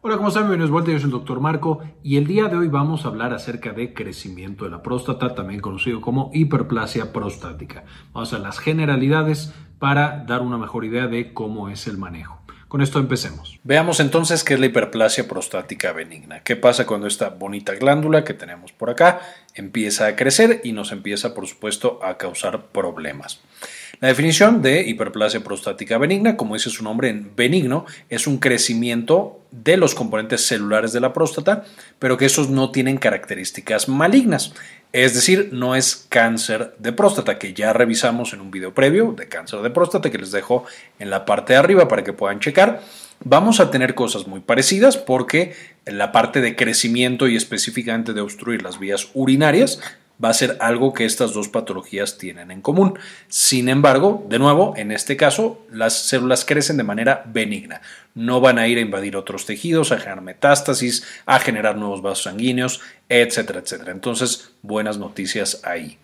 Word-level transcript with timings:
Hola, 0.00 0.16
¿cómo 0.16 0.28
están? 0.28 0.44
Bienvenidos 0.44 0.70
vuelta, 0.70 0.92
yo 0.92 0.98
soy 0.98 1.06
el 1.06 1.10
doctor 1.10 1.40
Marco 1.40 1.82
y 2.04 2.18
el 2.18 2.26
día 2.28 2.46
de 2.46 2.56
hoy 2.56 2.68
vamos 2.68 3.04
a 3.04 3.08
hablar 3.08 3.32
acerca 3.32 3.72
de 3.72 3.94
crecimiento 3.94 4.64
de 4.64 4.70
la 4.70 4.80
próstata, 4.80 5.34
también 5.34 5.58
conocido 5.58 6.00
como 6.00 6.30
hiperplasia 6.32 7.12
prostática. 7.12 7.82
Vamos 8.12 8.32
a 8.32 8.38
las 8.38 8.60
generalidades 8.60 9.52
para 9.80 10.22
dar 10.24 10.42
una 10.42 10.56
mejor 10.56 10.84
idea 10.84 11.08
de 11.08 11.34
cómo 11.34 11.68
es 11.68 11.88
el 11.88 11.98
manejo. 11.98 12.40
Con 12.68 12.80
esto 12.80 13.00
empecemos. 13.00 13.58
Veamos 13.64 13.98
entonces 13.98 14.44
qué 14.44 14.54
es 14.54 14.60
la 14.60 14.66
hiperplasia 14.66 15.26
prostática 15.26 15.92
benigna. 15.92 16.44
¿Qué 16.44 16.54
pasa 16.54 16.86
cuando 16.86 17.08
esta 17.08 17.30
bonita 17.30 17.74
glándula 17.74 18.22
que 18.22 18.34
tenemos 18.34 18.70
por 18.70 18.90
acá 18.90 19.20
empieza 19.54 20.06
a 20.06 20.14
crecer 20.14 20.60
y 20.62 20.72
nos 20.72 20.92
empieza, 20.92 21.34
por 21.34 21.48
supuesto, 21.48 21.98
a 22.04 22.18
causar 22.18 22.66
problemas? 22.66 23.40
La 24.00 24.06
definición 24.06 24.62
de 24.62 24.82
hiperplasia 24.82 25.42
prostática 25.42 25.98
benigna, 25.98 26.36
como 26.36 26.54
dice 26.54 26.70
su 26.70 26.84
nombre 26.84 27.08
en 27.08 27.34
benigno, 27.34 27.84
es 28.08 28.28
un 28.28 28.38
crecimiento 28.38 29.40
de 29.50 29.76
los 29.76 29.96
componentes 29.96 30.46
celulares 30.46 30.92
de 30.92 31.00
la 31.00 31.12
próstata, 31.12 31.64
pero 31.98 32.16
que 32.16 32.26
esos 32.26 32.48
no 32.48 32.70
tienen 32.70 32.98
características 32.98 33.88
malignas. 33.88 34.54
Es 34.92 35.14
decir, 35.14 35.50
no 35.52 35.74
es 35.74 36.06
cáncer 36.08 36.76
de 36.78 36.92
próstata, 36.92 37.40
que 37.40 37.54
ya 37.54 37.72
revisamos 37.72 38.32
en 38.32 38.40
un 38.40 38.52
video 38.52 38.72
previo 38.72 39.12
de 39.18 39.28
cáncer 39.28 39.62
de 39.62 39.70
próstata 39.70 40.10
que 40.10 40.18
les 40.18 40.30
dejo 40.30 40.64
en 41.00 41.10
la 41.10 41.24
parte 41.24 41.54
de 41.54 41.58
arriba 41.58 41.88
para 41.88 42.04
que 42.04 42.12
puedan 42.12 42.38
checar. 42.38 42.80
Vamos 43.24 43.58
a 43.58 43.72
tener 43.72 43.96
cosas 43.96 44.28
muy 44.28 44.38
parecidas 44.38 44.96
porque 44.96 45.54
la 45.86 46.12
parte 46.12 46.40
de 46.40 46.54
crecimiento 46.54 47.26
y 47.26 47.34
específicamente 47.34 48.12
de 48.12 48.20
obstruir 48.20 48.62
las 48.62 48.78
vías 48.78 49.08
urinarias 49.12 49.80
va 50.22 50.30
a 50.30 50.34
ser 50.34 50.56
algo 50.60 50.92
que 50.92 51.04
estas 51.04 51.32
dos 51.32 51.48
patologías 51.48 52.18
tienen 52.18 52.50
en 52.50 52.60
común. 52.60 52.98
Sin 53.28 53.68
embargo, 53.68 54.24
de 54.28 54.38
nuevo, 54.38 54.74
en 54.76 54.92
este 54.92 55.16
caso, 55.16 55.64
las 55.70 55.94
células 55.94 56.44
crecen 56.44 56.76
de 56.76 56.82
manera 56.82 57.22
benigna. 57.26 57.80
No 58.14 58.40
van 58.40 58.58
a 58.58 58.66
ir 58.66 58.78
a 58.78 58.82
invadir 58.82 59.16
otros 59.16 59.46
tejidos, 59.46 59.92
a 59.92 59.98
generar 59.98 60.22
metástasis, 60.22 61.04
a 61.26 61.38
generar 61.38 61.76
nuevos 61.76 62.02
vasos 62.02 62.24
sanguíneos, 62.24 62.80
etcétera, 63.08 63.60
etcétera. 63.60 63.92
Entonces, 63.92 64.50
buenas 64.62 64.98
noticias 64.98 65.60
ahí. 65.64 65.98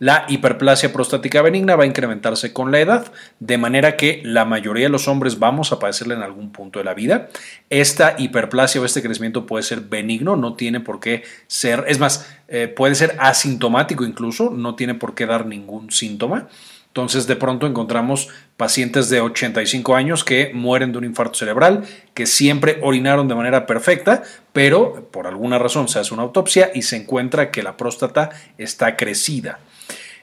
La 0.00 0.26
hiperplasia 0.28 0.92
prostática 0.92 1.42
benigna 1.42 1.74
va 1.74 1.82
a 1.82 1.86
incrementarse 1.86 2.52
con 2.52 2.70
la 2.70 2.78
edad, 2.78 3.12
de 3.40 3.58
manera 3.58 3.96
que 3.96 4.20
la 4.24 4.44
mayoría 4.44 4.84
de 4.84 4.90
los 4.90 5.08
hombres 5.08 5.40
vamos 5.40 5.72
a 5.72 5.80
padecerla 5.80 6.14
en 6.14 6.22
algún 6.22 6.52
punto 6.52 6.78
de 6.78 6.84
la 6.84 6.94
vida. 6.94 7.28
Esta 7.68 8.14
hiperplasia 8.16 8.80
o 8.80 8.84
este 8.84 9.02
crecimiento 9.02 9.44
puede 9.44 9.64
ser 9.64 9.80
benigno, 9.80 10.36
no 10.36 10.54
tiene 10.54 10.78
por 10.78 11.00
qué 11.00 11.24
ser, 11.48 11.84
es 11.88 11.98
más, 11.98 12.32
eh, 12.46 12.68
puede 12.68 12.94
ser 12.94 13.16
asintomático 13.18 14.04
incluso, 14.04 14.50
no 14.50 14.76
tiene 14.76 14.94
por 14.94 15.16
qué 15.16 15.26
dar 15.26 15.46
ningún 15.46 15.90
síntoma. 15.90 16.46
Entonces 16.86 17.26
de 17.26 17.36
pronto 17.36 17.66
encontramos 17.66 18.28
pacientes 18.56 19.08
de 19.08 19.20
85 19.20 19.96
años 19.96 20.24
que 20.24 20.52
mueren 20.54 20.92
de 20.92 20.98
un 20.98 21.04
infarto 21.04 21.38
cerebral, 21.38 21.84
que 22.14 22.26
siempre 22.26 22.78
orinaron 22.82 23.26
de 23.26 23.34
manera 23.34 23.66
perfecta, 23.66 24.22
pero 24.52 25.08
por 25.10 25.26
alguna 25.26 25.58
razón 25.58 25.88
se 25.88 25.98
hace 25.98 26.14
una 26.14 26.22
autopsia 26.22 26.70
y 26.72 26.82
se 26.82 26.96
encuentra 26.96 27.50
que 27.50 27.62
la 27.64 27.76
próstata 27.76 28.30
está 28.58 28.96
crecida. 28.96 29.58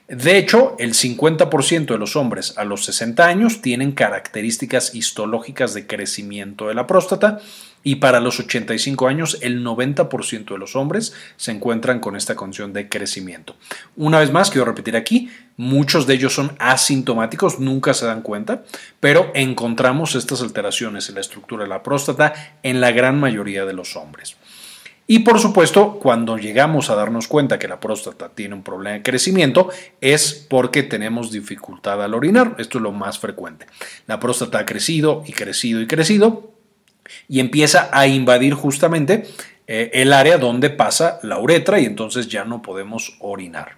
De 0.07 0.37
hecho, 0.37 0.75
el 0.77 0.93
50% 0.93 1.87
de 1.87 1.97
los 1.97 2.15
hombres 2.15 2.53
a 2.57 2.63
los 2.63 2.85
60 2.85 3.25
años 3.25 3.61
tienen 3.61 3.91
características 3.91 4.93
histológicas 4.93 5.73
de 5.73 5.87
crecimiento 5.87 6.67
de 6.67 6.75
la 6.75 6.85
próstata 6.85 7.39
y 7.81 7.95
para 7.95 8.19
los 8.19 8.39
85 8.39 9.07
años 9.07 9.39
el 9.41 9.63
90% 9.63 10.45
de 10.45 10.57
los 10.59 10.75
hombres 10.75 11.13
se 11.37 11.51
encuentran 11.51 11.99
con 11.99 12.15
esta 12.15 12.35
condición 12.35 12.71
de 12.71 12.87
crecimiento. 12.87 13.55
Una 13.95 14.19
vez 14.19 14.31
más, 14.31 14.51
quiero 14.51 14.65
repetir 14.65 14.95
aquí, 14.95 15.31
muchos 15.57 16.05
de 16.05 16.13
ellos 16.13 16.35
son 16.35 16.55
asintomáticos, 16.59 17.59
nunca 17.59 17.95
se 17.95 18.05
dan 18.05 18.21
cuenta, 18.21 18.63
pero 18.99 19.31
encontramos 19.33 20.13
estas 20.13 20.41
alteraciones 20.41 21.09
en 21.09 21.15
la 21.15 21.21
estructura 21.21 21.63
de 21.63 21.69
la 21.69 21.81
próstata 21.81 22.33
en 22.61 22.79
la 22.79 22.91
gran 22.91 23.19
mayoría 23.19 23.65
de 23.65 23.73
los 23.73 23.95
hombres. 23.95 24.35
Y 25.07 25.19
por 25.19 25.39
supuesto, 25.39 25.99
cuando 25.99 26.37
llegamos 26.37 26.89
a 26.89 26.95
darnos 26.95 27.27
cuenta 27.27 27.59
que 27.59 27.67
la 27.67 27.79
próstata 27.79 28.29
tiene 28.29 28.55
un 28.55 28.63
problema 28.63 28.95
de 28.95 29.03
crecimiento, 29.03 29.69
es 30.01 30.33
porque 30.49 30.81
tenemos 30.81 31.31
dificultad 31.31 32.03
al 32.03 32.15
orinar. 32.15 32.55
Esto 32.57 32.79
es 32.79 32.81
lo 32.81 32.91
más 32.91 33.19
frecuente. 33.19 33.67
La 34.07 34.19
próstata 34.19 34.59
ha 34.59 34.65
crecido 34.65 35.23
y 35.27 35.33
crecido 35.33 35.81
y 35.81 35.87
crecido 35.87 36.51
y 37.27 37.39
empieza 37.39 37.89
a 37.91 38.07
invadir 38.07 38.55
justamente 38.55 39.27
eh, 39.67 39.91
el 39.93 40.11
área 40.11 40.37
donde 40.37 40.71
pasa 40.71 41.19
la 41.21 41.39
uretra 41.39 41.79
y 41.79 41.85
entonces 41.85 42.27
ya 42.27 42.43
no 42.45 42.63
podemos 42.63 43.15
orinar. 43.19 43.77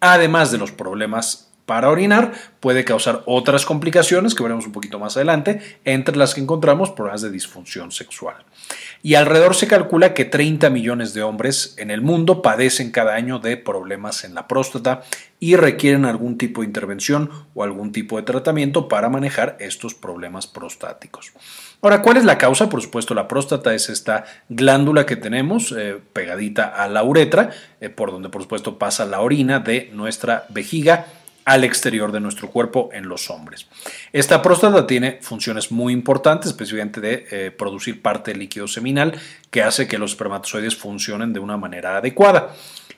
Además 0.00 0.50
de 0.50 0.58
los 0.58 0.72
problemas 0.72 1.52
para 1.66 1.90
orinar, 1.90 2.32
puede 2.60 2.84
causar 2.84 3.22
otras 3.26 3.66
complicaciones 3.66 4.34
que 4.36 4.42
veremos 4.42 4.66
un 4.66 4.72
poquito 4.72 5.00
más 5.00 5.16
adelante, 5.16 5.60
entre 5.84 6.16
las 6.16 6.32
que 6.32 6.40
encontramos 6.40 6.90
problemas 6.90 7.22
de 7.22 7.30
disfunción 7.30 7.90
sexual. 7.90 8.36
Y 9.02 9.16
alrededor 9.16 9.56
se 9.56 9.66
calcula 9.66 10.14
que 10.14 10.24
30 10.24 10.70
millones 10.70 11.12
de 11.12 11.24
hombres 11.24 11.74
en 11.78 11.90
el 11.90 12.02
mundo 12.02 12.40
padecen 12.40 12.92
cada 12.92 13.14
año 13.14 13.40
de 13.40 13.56
problemas 13.56 14.24
en 14.24 14.34
la 14.34 14.46
próstata 14.46 15.02
y 15.40 15.56
requieren 15.56 16.04
algún 16.04 16.38
tipo 16.38 16.60
de 16.60 16.68
intervención 16.68 17.30
o 17.54 17.64
algún 17.64 17.90
tipo 17.92 18.16
de 18.16 18.22
tratamiento 18.22 18.88
para 18.88 19.08
manejar 19.08 19.56
estos 19.58 19.94
problemas 19.94 20.46
prostáticos. 20.46 21.32
Ahora, 21.82 22.00
¿cuál 22.00 22.16
es 22.16 22.24
la 22.24 22.38
causa? 22.38 22.68
Por 22.68 22.80
supuesto, 22.80 23.12
la 23.12 23.28
próstata 23.28 23.74
es 23.74 23.90
esta 23.90 24.24
glándula 24.48 25.04
que 25.04 25.16
tenemos 25.16 25.72
eh, 25.76 26.00
pegadita 26.12 26.66
a 26.66 26.88
la 26.88 27.02
uretra, 27.02 27.50
eh, 27.80 27.90
por 27.90 28.12
donde 28.12 28.28
por 28.28 28.42
supuesto 28.42 28.78
pasa 28.78 29.04
la 29.04 29.20
orina 29.20 29.58
de 29.58 29.90
nuestra 29.92 30.46
vejiga 30.48 31.06
al 31.46 31.62
exterior 31.62 32.10
de 32.12 32.20
nuestro 32.20 32.50
cuerpo 32.50 32.90
en 32.92 33.08
los 33.08 33.30
hombres. 33.30 33.68
Esta 34.12 34.42
próstata 34.42 34.86
tiene 34.86 35.18
funciones 35.22 35.70
muy 35.70 35.92
importantes, 35.92 36.50
especialmente 36.50 37.00
de 37.00 37.26
eh, 37.30 37.50
producir 37.52 38.02
parte 38.02 38.32
del 38.32 38.40
líquido 38.40 38.66
seminal 38.66 39.14
que 39.50 39.62
hace 39.62 39.86
que 39.86 39.96
los 39.96 40.10
espermatozoides 40.10 40.76
funcionen 40.76 41.32
de 41.32 41.38
una 41.38 41.56
manera 41.56 41.96
adecuada. 41.96 42.54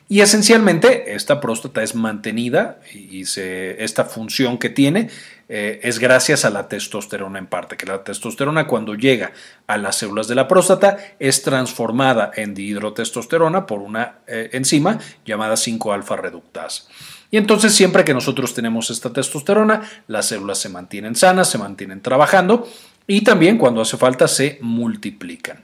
Y 0.08 0.22
esencialmente 0.22 1.14
esta 1.14 1.38
próstata 1.38 1.82
es 1.82 1.94
mantenida 1.94 2.80
y 2.94 3.22
esta 3.22 4.06
función 4.06 4.56
que 4.56 4.70
tiene 4.70 5.10
eh, 5.48 5.80
es 5.82 5.98
gracias 5.98 6.44
a 6.44 6.50
la 6.50 6.68
testosterona 6.68 7.38
en 7.38 7.46
parte, 7.46 7.76
que 7.76 7.86
la 7.86 8.04
testosterona 8.04 8.66
cuando 8.66 8.94
llega 8.94 9.32
a 9.66 9.78
las 9.78 9.96
células 9.96 10.28
de 10.28 10.34
la 10.34 10.46
próstata 10.46 10.98
es 11.18 11.42
transformada 11.42 12.30
en 12.34 12.54
dihidrotestosterona 12.54 13.64
por 13.66 13.80
una 13.80 14.18
eh, 14.26 14.50
enzima 14.52 14.98
llamada 15.24 15.54
5-alfa 15.54 16.16
reductasa. 16.16 16.84
Y 17.30 17.36
entonces 17.36 17.74
siempre 17.74 18.04
que 18.04 18.14
nosotros 18.14 18.54
tenemos 18.54 18.90
esta 18.90 19.12
testosterona, 19.12 19.82
las 20.06 20.28
células 20.28 20.58
se 20.58 20.68
mantienen 20.68 21.16
sanas, 21.16 21.50
se 21.50 21.58
mantienen 21.58 22.02
trabajando 22.02 22.68
y 23.06 23.22
también 23.22 23.58
cuando 23.58 23.80
hace 23.80 23.96
falta 23.96 24.28
se 24.28 24.58
multiplican. 24.60 25.62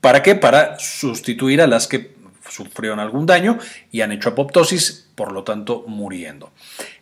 ¿Para 0.00 0.22
qué? 0.22 0.34
Para 0.34 0.78
sustituir 0.78 1.60
a 1.60 1.66
las 1.66 1.86
que 1.86 2.14
sufrieron 2.48 3.00
algún 3.00 3.26
daño 3.26 3.58
y 3.90 4.00
han 4.00 4.12
hecho 4.12 4.30
apoptosis, 4.30 5.09
por 5.20 5.32
lo 5.32 5.44
tanto 5.44 5.84
muriendo. 5.86 6.50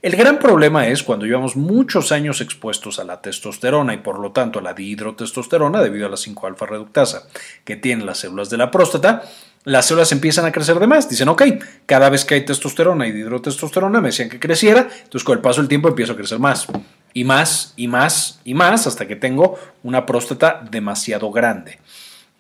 El 0.03 0.17
gran 0.17 0.41
problema 0.41 0.89
es 0.89 1.05
cuando 1.05 1.25
llevamos 1.25 1.55
muchos 1.55 2.11
años 2.11 2.41
expuestos 2.41 2.99
a 2.99 3.05
la 3.05 3.21
testosterona 3.21 3.95
y 3.95 3.99
por 3.99 4.19
lo 4.19 4.33
tanto 4.33 4.59
a 4.59 4.63
la 4.63 4.75
dihidrotestosterona 4.75 5.81
debido 5.81 6.07
a 6.07 6.11
la 6.11 6.17
5-alfa 6.17 6.67
reductasa 6.67 7.29
que 7.65 7.77
tienen 7.77 8.07
las 8.07 8.19
células 8.19 8.51
de 8.51 8.57
la 8.57 8.73
próstata, 8.73 9.23
las 9.63 9.87
células 9.87 10.11
empiezan 10.11 10.47
a 10.47 10.51
crecer 10.51 10.81
de 10.81 10.89
más. 10.89 11.09
Dicen, 11.09 11.29
ok, 11.29 11.43
cada 11.87 12.11
vez 12.11 12.25
que 12.25 12.35
hay 12.35 12.45
testosterona 12.45 13.07
y 13.07 13.11
hidrotestosterona 13.11 14.01
me 14.01 14.09
decían 14.09 14.29
que 14.29 14.41
creciera, 14.41 14.81
entonces 14.81 15.23
con 15.23 15.37
el 15.37 15.41
paso 15.41 15.61
del 15.61 15.69
tiempo 15.69 15.87
empiezo 15.87 16.15
a 16.15 16.17
crecer 16.17 16.41
más. 16.41 16.67
Y 17.15 17.23
más, 17.23 17.73
y 17.77 17.87
más, 17.87 18.41
y 18.43 18.53
más, 18.53 18.89
hasta 18.89 19.07
que 19.07 19.15
tengo 19.15 19.61
una 19.85 20.07
próstata 20.07 20.61
demasiado 20.69 21.31
grande. 21.31 21.79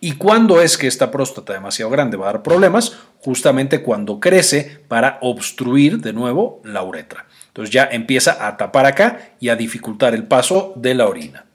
¿Y 0.00 0.12
cuándo 0.12 0.60
es 0.60 0.78
que 0.78 0.86
esta 0.86 1.10
próstata 1.10 1.52
demasiado 1.52 1.90
grande 1.90 2.16
va 2.16 2.28
a 2.28 2.32
dar 2.32 2.42
problemas? 2.42 2.96
Justamente 3.18 3.82
cuando 3.82 4.20
crece 4.20 4.82
para 4.86 5.18
obstruir 5.22 6.00
de 6.00 6.12
nuevo 6.12 6.60
la 6.62 6.84
uretra. 6.84 7.26
Entonces 7.48 7.72
ya 7.72 7.88
empieza 7.90 8.46
a 8.46 8.56
tapar 8.56 8.86
acá 8.86 9.32
y 9.40 9.48
a 9.48 9.56
dificultar 9.56 10.14
el 10.14 10.24
paso 10.24 10.72
de 10.76 10.94
la 10.94 11.08
orina. 11.08 11.47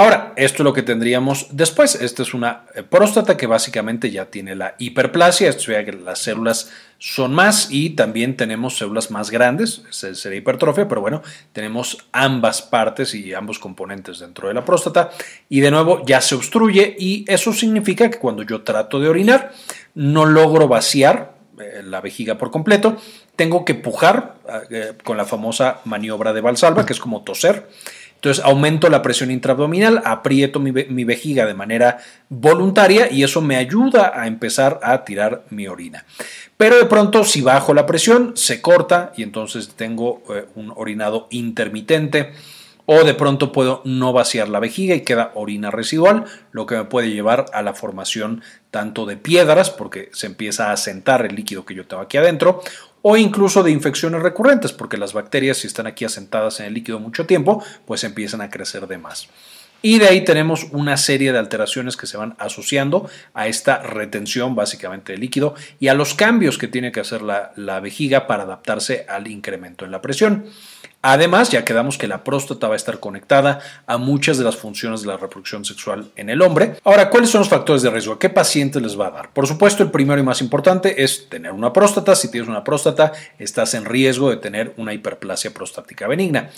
Ahora, 0.00 0.32
esto 0.36 0.62
es 0.62 0.64
lo 0.64 0.72
que 0.72 0.84
tendríamos 0.84 1.48
después. 1.50 1.96
Esta 1.96 2.22
es 2.22 2.32
una 2.32 2.66
eh, 2.76 2.84
próstata 2.84 3.36
que 3.36 3.48
básicamente 3.48 4.12
ya 4.12 4.26
tiene 4.26 4.54
la 4.54 4.76
hiperplasia, 4.78 5.48
esto 5.48 5.62
significa 5.62 5.90
que 5.90 6.04
las 6.04 6.20
células 6.20 6.70
son 6.98 7.34
más 7.34 7.66
y 7.72 7.90
también 7.90 8.36
tenemos 8.36 8.78
células 8.78 9.10
más 9.10 9.32
grandes, 9.32 9.82
sería 9.90 10.38
hipertrofia, 10.38 10.86
pero 10.86 11.00
bueno, 11.00 11.22
tenemos 11.52 12.06
ambas 12.12 12.62
partes 12.62 13.12
y 13.12 13.34
ambos 13.34 13.58
componentes 13.58 14.20
dentro 14.20 14.46
de 14.46 14.54
la 14.54 14.64
próstata. 14.64 15.10
Y 15.48 15.58
de 15.58 15.72
nuevo 15.72 16.04
ya 16.06 16.20
se 16.20 16.36
obstruye 16.36 16.94
y 16.96 17.24
eso 17.26 17.52
significa 17.52 18.08
que 18.08 18.18
cuando 18.18 18.44
yo 18.44 18.62
trato 18.62 19.00
de 19.00 19.08
orinar 19.08 19.50
no 19.96 20.26
logro 20.26 20.68
vaciar 20.68 21.34
eh, 21.58 21.82
la 21.84 22.00
vejiga 22.00 22.38
por 22.38 22.52
completo, 22.52 22.98
tengo 23.34 23.64
que 23.64 23.74
pujar 23.74 24.36
eh, 24.70 24.92
con 25.02 25.16
la 25.16 25.24
famosa 25.24 25.80
maniobra 25.86 26.32
de 26.32 26.40
Valsalva, 26.40 26.86
que 26.86 26.92
es 26.92 27.00
como 27.00 27.22
toser 27.22 27.66
entonces 28.18 28.44
aumento 28.44 28.90
la 28.90 29.00
presión 29.00 29.30
intraabdominal, 29.30 30.02
aprieto 30.04 30.58
mi, 30.58 30.72
vejiga 31.04 31.46
de 31.46 31.54
manera 31.54 31.98
voluntaria 32.28 33.08
y 33.12 33.22
eso 33.22 33.40
me 33.40 33.54
ayuda 33.54 34.12
a 34.12 34.26
empezar 34.26 34.80
a 34.82 35.04
tirar 35.04 35.44
mi 35.50 35.68
orina. 35.68 36.04
Pero 36.56 36.78
de 36.78 36.86
pronto 36.86 37.22
si 37.22 37.42
bajo 37.42 37.74
la 37.74 37.86
presión 37.86 38.32
se 38.36 38.60
corta 38.60 39.12
y 39.16 39.22
entonces 39.22 39.74
tengo 39.76 40.24
eh, 40.30 40.46
un 40.56 40.72
orinado 40.74 41.28
intermitente 41.30 42.32
o 42.86 43.04
de 43.04 43.14
pronto 43.14 43.52
puedo 43.52 43.82
no 43.84 44.12
vaciar 44.12 44.48
la 44.48 44.58
vejiga 44.58 44.96
y 44.96 45.02
queda 45.02 45.30
orina 45.34 45.70
residual, 45.70 46.24
lo 46.50 46.66
que 46.66 46.74
me 46.74 46.84
puede 46.86 47.10
llevar 47.10 47.46
a 47.52 47.62
la 47.62 47.74
formación 47.74 48.42
tanto 48.70 49.06
de 49.06 49.16
piedras, 49.16 49.70
porque 49.70 50.08
se 50.12 50.26
empieza 50.26 50.70
a 50.70 50.72
asentar 50.72 51.24
el 51.24 51.34
líquido 51.34 51.66
que 51.66 51.74
yo 51.74 51.86
tengo 51.86 52.02
aquí 52.02 52.16
adentro, 52.16 52.62
o 53.02 53.16
incluso 53.16 53.62
de 53.62 53.70
infecciones 53.70 54.22
recurrentes, 54.22 54.72
porque 54.72 54.96
las 54.96 55.12
bacterias, 55.12 55.58
si 55.58 55.66
están 55.66 55.86
aquí 55.86 56.04
asentadas 56.04 56.60
en 56.60 56.66
el 56.66 56.74
líquido 56.74 57.00
mucho 57.00 57.26
tiempo, 57.26 57.62
pues 57.86 58.04
empiezan 58.04 58.40
a 58.40 58.50
crecer 58.50 58.86
de 58.86 58.98
más. 58.98 59.28
Y 59.80 59.98
de 59.98 60.08
ahí 60.08 60.24
tenemos 60.24 60.66
una 60.72 60.96
serie 60.96 61.32
de 61.32 61.38
alteraciones 61.38 61.96
que 61.96 62.08
se 62.08 62.16
van 62.16 62.34
asociando 62.38 63.08
a 63.32 63.46
esta 63.46 63.80
retención 63.80 64.56
básicamente 64.56 65.12
de 65.12 65.18
líquido 65.18 65.54
y 65.78 65.86
a 65.86 65.94
los 65.94 66.14
cambios 66.14 66.58
que 66.58 66.66
tiene 66.66 66.90
que 66.90 66.98
hacer 66.98 67.22
la, 67.22 67.52
la 67.54 67.78
vejiga 67.78 68.26
para 68.26 68.42
adaptarse 68.42 69.06
al 69.08 69.28
incremento 69.28 69.84
en 69.84 69.92
la 69.92 70.02
presión. 70.02 70.46
Además, 71.00 71.50
ya 71.50 71.64
quedamos 71.64 71.96
que 71.96 72.08
la 72.08 72.24
próstata 72.24 72.66
va 72.66 72.74
a 72.74 72.76
estar 72.76 72.98
conectada 72.98 73.60
a 73.86 73.98
muchas 73.98 74.36
de 74.36 74.42
las 74.42 74.56
funciones 74.56 75.02
de 75.02 75.06
la 75.06 75.16
reproducción 75.16 75.64
sexual 75.64 76.10
en 76.16 76.28
el 76.28 76.42
hombre. 76.42 76.74
Ahora, 76.82 77.08
¿cuáles 77.08 77.30
son 77.30 77.40
los 77.40 77.48
factores 77.48 77.82
de 77.82 77.90
riesgo? 77.90 78.14
¿A 78.14 78.18
qué 78.18 78.30
paciente 78.30 78.80
les 78.80 78.98
va 78.98 79.06
a 79.06 79.10
dar? 79.12 79.32
Por 79.32 79.46
supuesto, 79.46 79.84
el 79.84 79.92
primero 79.92 80.20
y 80.20 80.24
más 80.24 80.40
importante 80.40 81.04
es 81.04 81.28
tener 81.28 81.52
una 81.52 81.72
próstata. 81.72 82.16
Si 82.16 82.32
tienes 82.32 82.48
una 82.48 82.64
próstata, 82.64 83.12
estás 83.38 83.74
en 83.74 83.84
riesgo 83.84 84.28
de 84.28 84.38
tener 84.38 84.74
una 84.76 84.92
hiperplasia 84.92 85.54
prostática 85.54 86.08
benigna. 86.08 86.50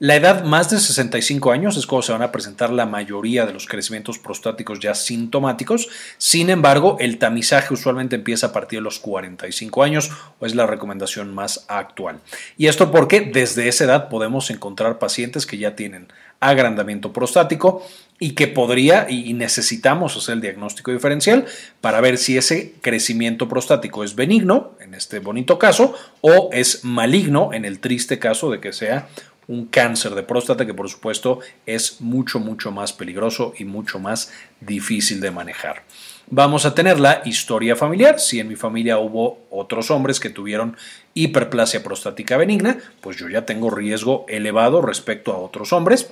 La 0.00 0.16
edad 0.16 0.42
más 0.42 0.70
de 0.70 0.80
65 0.80 1.52
años 1.52 1.76
es 1.76 1.86
cuando 1.86 2.02
se 2.02 2.12
van 2.12 2.22
a 2.22 2.32
presentar 2.32 2.70
la 2.70 2.84
mayoría 2.84 3.46
de 3.46 3.52
los 3.52 3.68
crecimientos 3.68 4.18
prostáticos 4.18 4.80
ya 4.80 4.92
sintomáticos. 4.92 5.88
Sin 6.18 6.50
embargo, 6.50 6.96
el 6.98 7.18
tamizaje 7.18 7.72
usualmente 7.72 8.16
empieza 8.16 8.48
a 8.48 8.52
partir 8.52 8.80
de 8.80 8.82
los 8.82 8.98
45 8.98 9.84
años 9.84 10.10
o 10.40 10.46
es 10.46 10.56
la 10.56 10.66
recomendación 10.66 11.32
más 11.32 11.64
actual. 11.68 12.18
Y 12.58 12.66
esto 12.66 12.90
porque 12.90 13.20
desde 13.20 13.68
edad 13.84 14.08
podemos 14.08 14.50
encontrar 14.50 14.98
pacientes 14.98 15.46
que 15.46 15.58
ya 15.58 15.76
tienen 15.76 16.08
agrandamiento 16.40 17.12
prostático 17.12 17.86
y 18.18 18.32
que 18.32 18.46
podría 18.46 19.06
y 19.08 19.32
necesitamos 19.32 20.16
hacer 20.16 20.34
el 20.34 20.40
diagnóstico 20.40 20.92
diferencial 20.92 21.46
para 21.80 22.00
ver 22.00 22.18
si 22.18 22.36
ese 22.36 22.74
crecimiento 22.80 23.48
prostático 23.48 24.04
es 24.04 24.14
benigno, 24.14 24.72
en 24.80 24.94
este 24.94 25.18
bonito 25.18 25.58
caso, 25.58 25.94
o 26.20 26.50
es 26.52 26.84
maligno, 26.84 27.52
en 27.52 27.64
el 27.64 27.80
triste 27.80 28.18
caso 28.18 28.50
de 28.50 28.60
que 28.60 28.72
sea 28.72 29.08
un 29.48 29.66
cáncer 29.66 30.14
de 30.14 30.22
próstata 30.22 30.66
que 30.66 30.74
por 30.74 30.88
supuesto 30.88 31.40
es 31.66 32.00
mucho, 32.00 32.40
mucho 32.40 32.70
más 32.70 32.92
peligroso 32.92 33.54
y 33.58 33.64
mucho 33.64 33.98
más 33.98 34.32
difícil 34.60 35.20
de 35.20 35.30
manejar. 35.30 35.82
Vamos 36.30 36.64
a 36.64 36.74
tener 36.74 36.98
la 36.98 37.20
historia 37.26 37.76
familiar. 37.76 38.18
Si 38.18 38.40
en 38.40 38.48
mi 38.48 38.56
familia 38.56 38.98
hubo 38.98 39.46
otros 39.50 39.90
hombres 39.90 40.20
que 40.20 40.30
tuvieron 40.30 40.76
hiperplasia 41.12 41.82
prostática 41.82 42.38
benigna, 42.38 42.78
pues 43.02 43.18
yo 43.18 43.28
ya 43.28 43.44
tengo 43.44 43.70
riesgo 43.70 44.24
elevado 44.28 44.80
respecto 44.80 45.32
a 45.32 45.38
otros 45.38 45.72
hombres. 45.74 46.10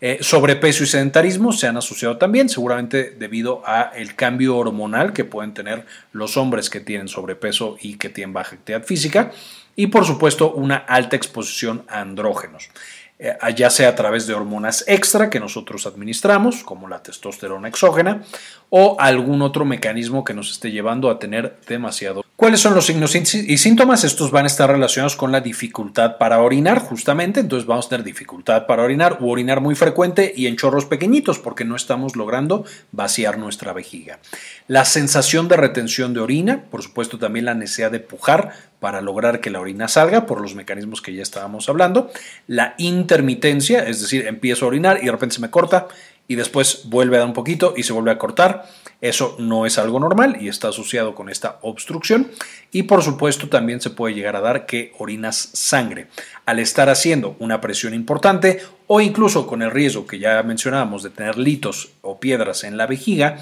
Eh, 0.00 0.18
sobrepeso 0.20 0.84
y 0.84 0.86
sedentarismo 0.86 1.52
se 1.52 1.66
han 1.66 1.78
asociado 1.78 2.18
también, 2.18 2.50
seguramente 2.50 3.12
debido 3.18 3.62
a 3.64 3.92
el 3.94 4.14
cambio 4.14 4.58
hormonal 4.58 5.14
que 5.14 5.24
pueden 5.24 5.54
tener 5.54 5.86
los 6.12 6.36
hombres 6.36 6.68
que 6.68 6.80
tienen 6.80 7.08
sobrepeso 7.08 7.78
y 7.80 7.96
que 7.96 8.10
tienen 8.10 8.34
baja 8.34 8.56
actividad 8.56 8.84
física 8.84 9.32
y 9.74 9.86
por 9.86 10.04
supuesto 10.04 10.52
una 10.52 10.76
alta 10.76 11.16
exposición 11.16 11.84
a 11.88 12.00
andrógenos, 12.00 12.68
eh, 13.18 13.34
ya 13.54 13.70
sea 13.70 13.88
a 13.88 13.94
través 13.94 14.26
de 14.26 14.34
hormonas 14.34 14.84
extra 14.86 15.30
que 15.30 15.40
nosotros 15.40 15.86
administramos, 15.86 16.62
como 16.62 16.88
la 16.88 17.02
testosterona 17.02 17.68
exógena, 17.68 18.22
o 18.68 18.96
algún 18.98 19.40
otro 19.40 19.64
mecanismo 19.64 20.24
que 20.24 20.34
nos 20.34 20.50
esté 20.50 20.72
llevando 20.72 21.08
a 21.08 21.18
tener 21.18 21.56
demasiado. 21.66 22.25
¿Cuáles 22.36 22.60
son 22.60 22.74
los 22.74 22.84
signos 22.84 23.14
y 23.14 23.56
síntomas? 23.56 24.04
Estos 24.04 24.30
van 24.30 24.44
a 24.44 24.48
estar 24.48 24.70
relacionados 24.70 25.16
con 25.16 25.32
la 25.32 25.40
dificultad 25.40 26.18
para 26.18 26.42
orinar, 26.42 26.80
justamente. 26.80 27.40
Entonces 27.40 27.66
vamos 27.66 27.86
a 27.86 27.88
tener 27.88 28.04
dificultad 28.04 28.66
para 28.66 28.82
orinar 28.82 29.16
o 29.22 29.28
orinar 29.28 29.62
muy 29.62 29.74
frecuente 29.74 30.34
y 30.36 30.46
en 30.46 30.56
chorros 30.56 30.84
pequeñitos 30.84 31.38
porque 31.38 31.64
no 31.64 31.76
estamos 31.76 32.14
logrando 32.14 32.66
vaciar 32.92 33.38
nuestra 33.38 33.72
vejiga. 33.72 34.18
La 34.68 34.84
sensación 34.84 35.48
de 35.48 35.56
retención 35.56 36.12
de 36.12 36.20
orina, 36.20 36.64
por 36.70 36.82
supuesto 36.82 37.18
también 37.18 37.46
la 37.46 37.54
necesidad 37.54 37.90
de 37.90 38.00
pujar 38.00 38.52
para 38.80 39.00
lograr 39.00 39.40
que 39.40 39.48
la 39.48 39.60
orina 39.60 39.88
salga 39.88 40.26
por 40.26 40.42
los 40.42 40.54
mecanismos 40.54 41.00
que 41.00 41.14
ya 41.14 41.22
estábamos 41.22 41.70
hablando. 41.70 42.10
La 42.46 42.74
intermitencia, 42.76 43.88
es 43.88 44.02
decir, 44.02 44.26
empiezo 44.26 44.66
a 44.66 44.68
orinar 44.68 44.98
y 45.00 45.06
de 45.06 45.12
repente 45.12 45.36
se 45.36 45.40
me 45.40 45.48
corta 45.48 45.88
y 46.28 46.34
después 46.34 46.82
vuelve 46.84 47.16
a 47.16 47.20
dar 47.20 47.28
un 47.28 47.34
poquito 47.34 47.74
y 47.76 47.82
se 47.82 47.92
vuelve 47.92 48.10
a 48.10 48.18
cortar. 48.18 48.66
Eso 49.00 49.36
no 49.38 49.66
es 49.66 49.78
algo 49.78 50.00
normal 50.00 50.38
y 50.40 50.48
está 50.48 50.68
asociado 50.68 51.14
con 51.14 51.28
esta 51.28 51.58
obstrucción. 51.62 52.30
Y 52.72 52.84
por 52.84 53.02
supuesto 53.02 53.48
también 53.48 53.80
se 53.80 53.90
puede 53.90 54.14
llegar 54.14 54.36
a 54.36 54.40
dar 54.40 54.66
que 54.66 54.92
orinas 54.98 55.50
sangre. 55.52 56.08
Al 56.46 56.58
estar 56.58 56.88
haciendo 56.88 57.36
una 57.38 57.60
presión 57.60 57.94
importante 57.94 58.60
o 58.86 59.00
incluso 59.00 59.46
con 59.46 59.62
el 59.62 59.70
riesgo 59.70 60.06
que 60.06 60.18
ya 60.18 60.42
mencionábamos 60.42 61.02
de 61.02 61.10
tener 61.10 61.38
litos 61.38 61.90
o 62.02 62.18
piedras 62.18 62.64
en 62.64 62.76
la 62.76 62.86
vejiga, 62.86 63.38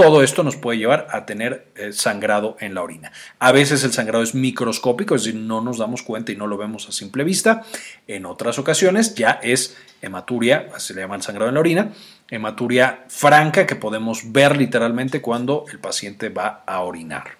todo 0.00 0.22
esto 0.22 0.42
nos 0.42 0.56
puede 0.56 0.78
llevar 0.78 1.08
a 1.10 1.26
tener 1.26 1.66
eh, 1.76 1.92
sangrado 1.92 2.56
en 2.58 2.74
la 2.74 2.82
orina. 2.82 3.12
A 3.38 3.52
veces 3.52 3.84
el 3.84 3.92
sangrado 3.92 4.24
es 4.24 4.34
microscópico, 4.34 5.14
es 5.14 5.24
decir, 5.24 5.38
no 5.38 5.60
nos 5.60 5.76
damos 5.76 6.02
cuenta 6.02 6.32
y 6.32 6.36
no 6.36 6.46
lo 6.46 6.56
vemos 6.56 6.88
a 6.88 6.92
simple 6.92 7.22
vista. 7.22 7.64
En 8.06 8.24
otras 8.24 8.58
ocasiones 8.58 9.14
ya 9.14 9.38
es 9.42 9.76
hematuria, 10.00 10.68
se 10.78 10.94
le 10.94 11.02
llama 11.02 11.20
sangrado 11.20 11.50
en 11.50 11.54
la 11.54 11.60
orina, 11.60 11.92
hematuria 12.30 13.04
franca 13.08 13.66
que 13.66 13.76
podemos 13.76 14.32
ver 14.32 14.56
literalmente 14.56 15.20
cuando 15.20 15.66
el 15.70 15.80
paciente 15.80 16.30
va 16.30 16.64
a 16.66 16.80
orinar. 16.80 17.32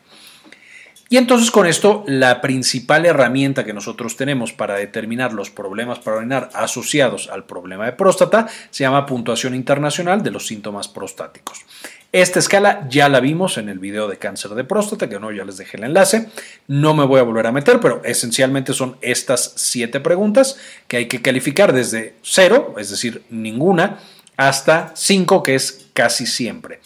Y 1.09 1.17
entonces 1.17 1.51
con 1.51 1.67
esto 1.67 2.05
la 2.07 2.43
principal 2.43 3.07
herramienta 3.07 3.65
que 3.65 3.73
nosotros 3.73 4.17
tenemos 4.17 4.53
para 4.53 4.77
determinar 4.77 5.33
los 5.33 5.51
problemas 5.51 5.99
para 5.99 6.19
orinar 6.19 6.51
asociados 6.53 7.29
al 7.33 7.47
problema 7.47 7.87
de 7.87 7.93
próstata 7.93 8.47
se 8.71 8.85
llama 8.85 9.07
puntuación 9.07 9.57
internacional 9.57 10.23
de 10.23 10.31
los 10.31 10.47
síntomas 10.47 10.87
prostáticos. 10.87 11.65
Esta 12.13 12.41
escala 12.41 12.87
ya 12.91 13.09
la 13.09 13.21
vimos 13.21 13.57
en 13.57 13.69
el 13.69 13.79
video 13.79 14.09
de 14.09 14.19
cáncer 14.19 14.51
de 14.53 14.65
próstata, 14.65 15.09
que 15.09 15.21
no, 15.21 15.31
ya 15.31 15.45
les 15.45 15.59
dejé 15.59 15.77
el 15.77 15.85
enlace. 15.85 16.29
No 16.67 16.93
me 16.93 17.05
voy 17.05 17.21
a 17.21 17.23
volver 17.23 17.47
a 17.47 17.53
meter, 17.53 17.79
pero 17.79 18.03
esencialmente 18.05 18.73
son 18.73 18.97
estas 19.01 19.53
siete 19.57 20.01
preguntas 20.01 20.59
que 20.89 20.97
hay 20.97 21.07
que 21.07 21.23
calificar 21.23 21.73
desde 21.73 22.15
cero, 22.23 22.75
es 22.79 22.91
decir, 22.91 23.23
ninguna, 23.31 24.01
hasta 24.37 24.93
cinco, 24.97 25.45
que 25.45 25.55
es 25.55 25.87
casi 25.95 26.27
siempre 26.27 26.81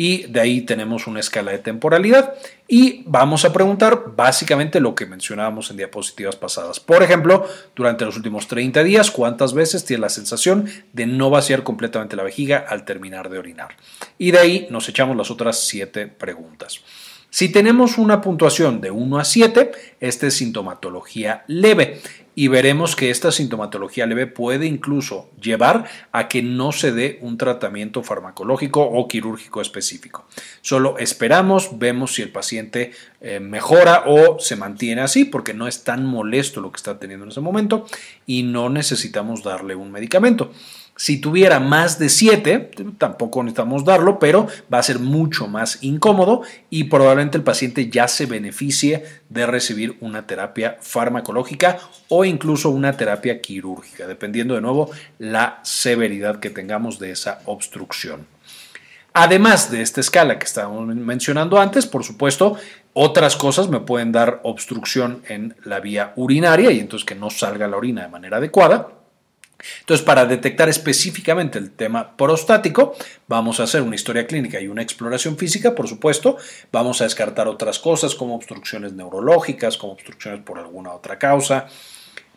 y 0.00 0.22
de 0.28 0.40
ahí 0.40 0.62
tenemos 0.62 1.06
una 1.06 1.20
escala 1.20 1.52
de 1.52 1.58
temporalidad 1.58 2.32
y 2.72 3.02
vamos 3.04 3.44
a 3.44 3.52
preguntar 3.52 4.14
básicamente 4.14 4.78
lo 4.78 4.94
que 4.94 5.04
mencionábamos 5.04 5.72
en 5.72 5.76
diapositivas 5.76 6.36
pasadas. 6.36 6.78
Por 6.78 7.02
ejemplo, 7.02 7.44
durante 7.74 8.04
los 8.04 8.16
últimos 8.16 8.46
30 8.46 8.84
días, 8.84 9.10
¿cuántas 9.10 9.54
veces 9.54 9.84
tiene 9.84 10.02
la 10.02 10.08
sensación 10.08 10.70
de 10.92 11.06
no 11.06 11.30
vaciar 11.30 11.64
completamente 11.64 12.14
la 12.14 12.22
vejiga 12.22 12.64
al 12.68 12.84
terminar 12.84 13.28
de 13.28 13.40
orinar? 13.40 13.76
Y 14.18 14.30
de 14.30 14.38
ahí 14.38 14.68
nos 14.70 14.88
echamos 14.88 15.16
las 15.16 15.32
otras 15.32 15.58
7 15.64 16.06
preguntas. 16.06 16.80
Si 17.30 17.48
tenemos 17.48 17.96
una 17.96 18.20
puntuación 18.20 18.80
de 18.80 18.90
1 18.90 19.18
a 19.18 19.24
7, 19.24 19.70
esta 20.00 20.26
es 20.26 20.34
sintomatología 20.34 21.44
leve 21.46 22.00
y 22.34 22.48
veremos 22.48 22.96
que 22.96 23.10
esta 23.10 23.30
sintomatología 23.30 24.06
leve 24.06 24.26
puede 24.26 24.66
incluso 24.66 25.30
llevar 25.40 25.88
a 26.10 26.26
que 26.26 26.42
no 26.42 26.72
se 26.72 26.90
dé 26.90 27.18
un 27.22 27.38
tratamiento 27.38 28.02
farmacológico 28.02 28.82
o 28.82 29.06
quirúrgico 29.06 29.60
específico. 29.60 30.26
Solo 30.60 30.98
esperamos, 30.98 31.78
vemos 31.78 32.14
si 32.14 32.22
el 32.22 32.30
paciente 32.30 32.90
eh, 33.20 33.38
mejora 33.38 34.04
o 34.06 34.40
se 34.40 34.56
mantiene 34.56 35.02
así 35.02 35.24
porque 35.24 35.54
no 35.54 35.68
es 35.68 35.84
tan 35.84 36.04
molesto 36.06 36.60
lo 36.60 36.72
que 36.72 36.78
está 36.78 36.98
teniendo 36.98 37.26
en 37.26 37.30
ese 37.30 37.40
momento 37.40 37.86
y 38.26 38.42
no 38.42 38.70
necesitamos 38.70 39.44
darle 39.44 39.76
un 39.76 39.92
medicamento. 39.92 40.52
Si 41.00 41.16
tuviera 41.16 41.60
más 41.60 41.98
de 41.98 42.10
7, 42.10 42.72
tampoco 42.98 43.42
necesitamos 43.42 43.86
darlo, 43.86 44.18
pero 44.18 44.48
va 44.70 44.80
a 44.80 44.82
ser 44.82 44.98
mucho 44.98 45.48
más 45.48 45.78
incómodo 45.80 46.42
y 46.68 46.84
probablemente 46.84 47.38
el 47.38 47.42
paciente 47.42 47.88
ya 47.88 48.06
se 48.06 48.26
beneficie 48.26 49.04
de 49.30 49.46
recibir 49.46 49.96
una 50.00 50.26
terapia 50.26 50.76
farmacológica 50.82 51.78
o 52.10 52.26
incluso 52.26 52.68
una 52.68 52.98
terapia 52.98 53.40
quirúrgica, 53.40 54.06
dependiendo 54.06 54.54
de 54.54 54.60
nuevo 54.60 54.90
la 55.18 55.60
severidad 55.62 56.38
que 56.38 56.50
tengamos 56.50 56.98
de 56.98 57.12
esa 57.12 57.40
obstrucción. 57.46 58.26
Además 59.14 59.70
de 59.70 59.80
esta 59.80 60.02
escala 60.02 60.38
que 60.38 60.44
estábamos 60.44 60.94
mencionando 60.94 61.58
antes, 61.58 61.86
por 61.86 62.04
supuesto, 62.04 62.58
otras 62.92 63.36
cosas 63.36 63.70
me 63.70 63.80
pueden 63.80 64.12
dar 64.12 64.40
obstrucción 64.42 65.22
en 65.30 65.56
la 65.64 65.80
vía 65.80 66.12
urinaria 66.16 66.70
y 66.72 66.78
entonces 66.78 67.06
que 67.06 67.14
no 67.14 67.30
salga 67.30 67.68
la 67.68 67.78
orina 67.78 68.02
de 68.02 68.08
manera 68.08 68.36
adecuada. 68.36 68.99
Entonces, 69.80 70.04
para 70.04 70.26
detectar 70.26 70.68
específicamente 70.68 71.58
el 71.58 71.70
tema 71.70 72.16
prostático, 72.16 72.94
vamos 73.26 73.60
a 73.60 73.64
hacer 73.64 73.82
una 73.82 73.94
historia 73.94 74.26
clínica 74.26 74.60
y 74.60 74.68
una 74.68 74.82
exploración 74.82 75.36
física, 75.36 75.74
por 75.74 75.88
supuesto. 75.88 76.36
Vamos 76.72 77.00
a 77.00 77.04
descartar 77.04 77.48
otras 77.48 77.78
cosas 77.78 78.14
como 78.14 78.34
obstrucciones 78.34 78.92
neurológicas, 78.92 79.76
como 79.76 79.92
obstrucciones 79.92 80.40
por 80.42 80.58
alguna 80.58 80.92
otra 80.92 81.18
causa. 81.18 81.68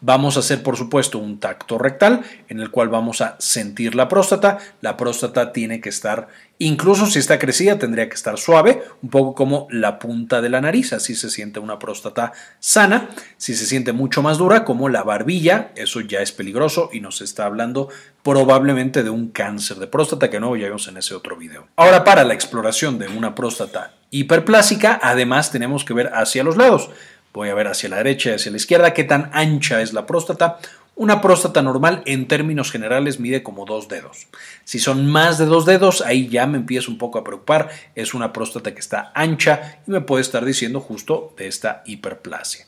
Vamos 0.06 0.36
a 0.36 0.42
hacer, 0.42 0.62
por 0.64 0.76
supuesto, 0.76 1.18
un 1.18 1.40
tacto 1.40 1.78
rectal 1.78 2.26
en 2.50 2.60
el 2.60 2.72
cual 2.72 2.90
vamos 2.90 3.22
a 3.22 3.38
sentir 3.40 3.96
la 3.96 4.10
próstata. 4.10 4.58
La 4.82 4.98
próstata 4.98 5.54
tiene 5.54 5.80
que 5.80 5.88
estar, 5.88 6.28
incluso 6.60 7.06
si 7.06 7.20
está 7.20 7.40
crecida, 7.40 7.80
tendría 7.80 8.10
que 8.10 8.16
estar 8.16 8.38
suave, 8.38 8.84
un 9.02 9.10
poco 9.10 9.34
como 9.34 9.66
la 9.70 10.00
punta 10.00 10.42
de 10.42 10.50
la 10.50 10.60
nariz, 10.60 10.92
así 10.92 11.16
se 11.16 11.30
siente 11.30 11.62
una 11.62 11.80
próstata 11.80 12.34
sana. 12.60 13.12
Si 13.38 13.56
se 13.56 13.66
siente 13.66 13.94
mucho 13.94 14.22
más 14.22 14.38
dura, 14.38 14.66
como 14.66 14.90
la 14.90 15.04
barbilla, 15.04 15.72
eso 15.78 16.02
ya 16.02 16.20
es 16.20 16.34
peligroso 16.34 16.90
y 16.92 17.00
nos 17.00 17.22
está 17.22 17.46
hablando 17.46 17.88
probablemente 18.24 19.04
de 19.04 19.10
un 19.10 19.30
cáncer 19.30 19.78
de 19.78 19.88
próstata, 19.88 20.30
que 20.30 20.42
no 20.42 20.54
ya 20.58 20.66
vimos 20.66 20.90
en 20.90 20.98
ese 20.98 21.16
otro 21.16 21.38
video. 21.38 21.70
Ahora, 21.78 22.04
para 22.04 22.26
la 22.26 22.34
exploración 22.34 23.00
de 23.00 23.08
una 23.08 23.36
próstata 23.36 23.94
hiperplásica, 24.10 25.00
además 25.02 25.50
tenemos 25.50 25.86
que 25.86 25.94
ver 25.94 26.12
hacia 26.14 26.44
los 26.44 26.58
lados. 26.58 26.90
Voy 27.34 27.50
a 27.50 27.56
ver 27.56 27.68
hacia 27.68 27.90
la 27.90 27.98
derecha 27.98 28.30
y 28.30 28.34
hacia 28.34 28.52
la 28.52 28.58
izquierda 28.58 28.94
qué 28.94 29.04
tan 29.04 29.32
ancha 29.34 29.82
es 29.82 29.92
la 29.94 30.06
próstata. 30.06 30.60
Una 30.96 31.22
próstata 31.22 31.63
normal 31.63 32.04
en 32.06 32.28
términos 32.28 32.72
generales 32.72 33.20
mide 33.20 33.42
como 33.42 33.66
dos 33.66 33.88
dedos. 33.88 34.28
Si 34.63 34.78
son 34.78 35.08
más 35.08 35.40
de 35.40 35.48
dos 35.48 35.66
dedos, 35.66 36.02
ahí 36.02 36.30
ya 36.30 36.46
me 36.46 36.60
empiezo 36.60 36.92
un 36.92 37.00
poco 37.00 37.18
a 37.18 37.24
preocupar. 37.24 37.72
Es 37.96 38.13
una 38.13 38.32
próstata 38.32 38.75
que 38.75 38.80
está 38.80 39.12
ancha 39.16 39.80
y 39.88 39.92
me 39.92 40.02
puede 40.02 40.22
estar 40.22 40.46
diciendo 40.46 40.80
justo 40.80 41.34
de 41.36 41.48
esta 41.48 41.82
hiperplasia. 41.88 42.68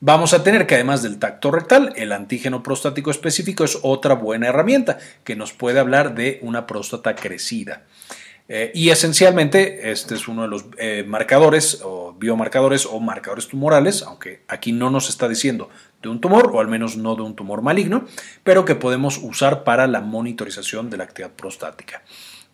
Vamos 0.00 0.32
a 0.32 0.42
tener 0.42 0.66
que 0.66 0.74
además 0.74 1.02
del 1.02 1.18
tacto 1.18 1.50
rectal, 1.50 1.92
el 1.94 2.10
antígeno 2.10 2.62
prostático 2.62 3.10
específico 3.10 3.62
es 3.62 3.78
otra 3.82 4.14
buena 4.14 4.48
herramienta 4.48 4.98
que 5.22 5.36
nos 5.36 5.52
puede 5.52 5.78
hablar 5.78 6.14
de 6.14 6.40
una 6.42 6.66
próstata 6.66 7.14
crecida. 7.14 7.82
Eh, 8.54 8.70
y 8.74 8.90
esencialmente 8.90 9.92
este 9.92 10.14
es 10.14 10.28
uno 10.28 10.42
de 10.42 10.48
los 10.48 10.66
eh, 10.76 11.06
marcadores 11.08 11.80
o 11.82 12.12
biomarcadores 12.18 12.84
o 12.84 13.00
marcadores 13.00 13.48
tumorales, 13.48 14.02
aunque 14.02 14.42
aquí 14.46 14.72
no 14.72 14.90
nos 14.90 15.08
está 15.08 15.26
diciendo 15.26 15.70
de 16.02 16.10
un 16.10 16.20
tumor 16.20 16.50
o 16.52 16.60
al 16.60 16.68
menos 16.68 16.98
no 16.98 17.16
de 17.16 17.22
un 17.22 17.34
tumor 17.34 17.62
maligno, 17.62 18.04
pero 18.44 18.66
que 18.66 18.74
podemos 18.74 19.18
usar 19.22 19.64
para 19.64 19.86
la 19.86 20.02
monitorización 20.02 20.90
de 20.90 20.98
la 20.98 21.04
actividad 21.04 21.30
prostática. 21.30 22.02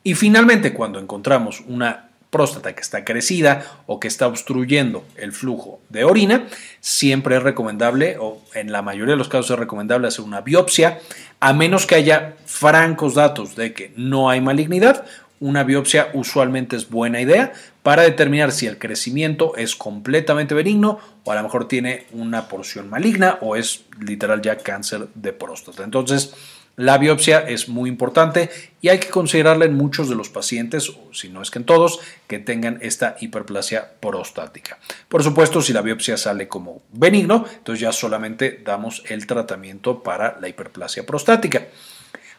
Y 0.04 0.14
finalmente, 0.14 0.72
cuando 0.72 1.00
encontramos 1.00 1.64
una 1.66 2.10
próstata 2.30 2.74
que 2.76 2.82
está 2.82 3.04
crecida 3.04 3.64
o 3.86 3.98
que 3.98 4.06
está 4.06 4.28
obstruyendo 4.28 5.04
el 5.16 5.32
flujo 5.32 5.80
de 5.88 6.04
orina, 6.04 6.46
siempre 6.78 7.36
es 7.36 7.42
recomendable, 7.42 8.18
o 8.20 8.40
en 8.54 8.70
la 8.70 8.82
mayoría 8.82 9.14
de 9.14 9.18
los 9.18 9.28
casos 9.28 9.50
es 9.50 9.58
recomendable 9.58 10.06
hacer 10.06 10.24
una 10.24 10.42
biopsia, 10.42 11.00
a 11.40 11.52
menos 11.52 11.86
que 11.86 11.96
haya 11.96 12.36
francos 12.46 13.14
datos 13.14 13.56
de 13.56 13.72
que 13.72 13.92
no 13.96 14.30
hay 14.30 14.40
malignidad 14.40 15.04
una 15.40 15.64
biopsia 15.64 16.10
usualmente 16.14 16.76
es 16.76 16.88
buena 16.88 17.20
idea 17.20 17.52
para 17.82 18.02
determinar 18.02 18.52
si 18.52 18.66
el 18.66 18.78
crecimiento 18.78 19.56
es 19.56 19.76
completamente 19.76 20.54
benigno 20.54 20.98
o 21.24 21.32
a 21.32 21.36
lo 21.36 21.42
mejor 21.42 21.68
tiene 21.68 22.06
una 22.12 22.48
porción 22.48 22.90
maligna 22.90 23.38
o 23.40 23.56
es 23.56 23.84
literal 24.00 24.42
ya 24.42 24.58
cáncer 24.58 25.08
de 25.14 25.32
próstata. 25.32 25.84
Entonces, 25.84 26.34
la 26.78 26.96
biopsia 26.96 27.40
es 27.40 27.68
muy 27.68 27.90
importante 27.90 28.50
y 28.80 28.88
hay 28.88 29.00
que 29.00 29.08
considerarla 29.08 29.64
en 29.64 29.74
muchos 29.74 30.08
de 30.08 30.14
los 30.14 30.28
pacientes, 30.28 30.92
si 31.12 31.28
no 31.28 31.42
es 31.42 31.50
que 31.50 31.58
en 31.58 31.64
todos, 31.64 31.98
que 32.28 32.38
tengan 32.38 32.78
esta 32.82 33.16
hiperplasia 33.20 33.94
prostática. 33.98 34.78
Por 35.08 35.24
supuesto, 35.24 35.60
si 35.60 35.72
la 35.72 35.82
biopsia 35.82 36.16
sale 36.16 36.46
como 36.46 36.82
benigno, 36.92 37.46
entonces 37.52 37.80
ya 37.80 37.90
solamente 37.90 38.62
damos 38.64 39.02
el 39.08 39.26
tratamiento 39.26 40.04
para 40.04 40.38
la 40.40 40.48
hiperplasia 40.48 41.04
prostática. 41.04 41.66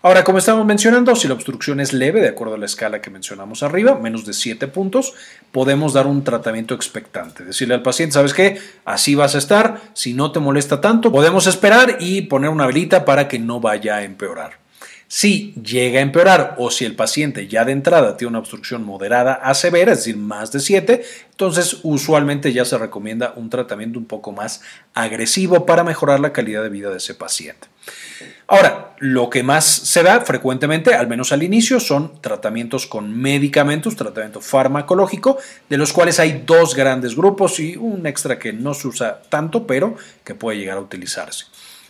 Ahora, 0.02 0.24
como 0.24 0.38
estamos 0.38 0.66
mencionando, 0.66 1.14
si 1.14 1.28
la 1.28 1.34
obstrucción 1.34 1.82
es 1.82 1.92
leve, 1.92 2.22
de 2.22 2.30
acuerdo 2.30 2.56
a 2.56 2.58
la 2.58 2.68
escala 2.68 3.02
que 3.02 3.10
mencionamos 3.10 3.64
arriba, 3.64 3.96
menos 3.96 4.26
de 4.26 4.32
7 4.32 4.68
puntos, 4.68 5.14
podemos 5.52 5.92
dar 5.92 6.08
un 6.08 6.24
tratamiento 6.24 6.74
expectante. 6.74 7.44
Decirle 7.44 7.74
al 7.74 7.82
paciente, 7.82 8.14
¿sabes 8.14 8.34
qué? 8.34 8.62
Así 8.86 9.16
vas 9.16 9.36
a 9.36 9.40
estar, 9.40 9.82
si 9.94 10.14
no 10.14 10.32
te 10.32 10.40
molesta 10.40 10.80
tanto, 10.80 11.12
podemos 11.12 11.48
esperar 11.48 11.98
y 12.00 12.22
poner 12.22 12.50
una 12.50 12.66
velita 12.66 13.04
para 13.04 13.28
que 13.28 13.40
no 13.40 13.60
vaya 13.60 13.98
a 13.98 14.04
empeorar. 14.04 14.69
Si 15.12 15.56
llega 15.56 15.98
a 15.98 16.04
empeorar 16.04 16.54
o 16.60 16.70
si 16.70 16.86
el 16.86 16.96
paciente 16.96 17.48
ya 17.48 17.66
de 17.66 17.72
entrada 17.72 18.16
tiene 18.16 18.30
una 18.30 18.40
obstrucción 18.40 18.86
moderada 18.86 19.34
a 19.34 19.56
severa, 19.56 19.94
es 19.94 20.00
decir, 20.00 20.18
más 20.18 20.52
de 20.52 20.60
7, 20.60 21.04
entonces 21.32 21.80
usualmente 21.82 22.54
ya 22.54 22.64
se 22.64 22.78
recomienda 22.78 23.34
un 23.36 23.50
tratamiento 23.50 23.98
un 23.98 24.06
poco 24.06 24.32
más 24.32 24.62
agresivo 24.94 25.66
para 25.66 25.84
mejorar 25.84 26.20
la 26.20 26.32
calidad 26.32 26.62
de 26.62 26.70
vida 26.70 26.92
de 26.92 26.98
ese 26.98 27.16
paciente. 27.16 27.68
Ahora, 28.46 28.96
lo 29.00 29.32
que 29.32 29.42
más 29.42 29.66
se 29.66 30.04
da 30.04 30.22
frecuentemente, 30.22 30.94
al 30.94 31.08
menos 31.08 31.32
al 31.32 31.42
inicio, 31.42 31.80
son 31.80 32.22
tratamientos 32.22 32.86
con 32.86 33.20
medicamentos, 33.20 33.96
tratamiento 33.96 34.42
farmacológico, 34.42 35.40
de 35.70 35.78
los 35.78 35.92
cuales 35.92 36.20
hay 36.20 36.44
dos 36.46 36.76
grandes 36.76 37.16
grupos 37.16 37.60
y 37.60 37.76
un 37.78 38.06
extra 38.06 38.38
que 38.38 38.54
no 38.54 38.76
se 38.76 38.88
usa 38.88 39.24
tanto, 39.28 39.66
pero 39.66 39.96
que 40.24 40.36
puede 40.36 40.60
llegar 40.60 40.78
a 40.78 40.82
utilizarse. 40.82 41.46